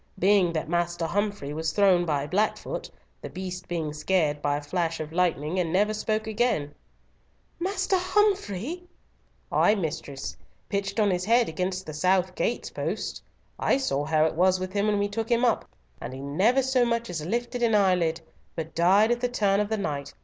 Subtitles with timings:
[0.17, 2.89] Being that Master Humfrey was thrown by Blackfoot,
[3.21, 6.73] the beast being scared by a flash of lightning, and never spoke again."
[7.59, 8.87] "Master Humfrey!"
[9.51, 10.35] "Ay, mistress.
[10.69, 13.21] Pitched on his head against the south gate post.
[13.59, 15.65] I saw how it was with him when we took him up,
[16.01, 18.21] and he never so much as lifted an eyelid,
[18.55, 20.15] but died at the turn of the night.